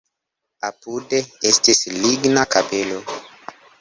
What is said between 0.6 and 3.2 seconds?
Apude estis ligna kapelo.